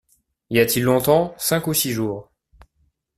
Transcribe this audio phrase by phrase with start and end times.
[0.49, 1.35] Y a-t-il longtemps?
[1.37, 2.31] Cinq ou six jours.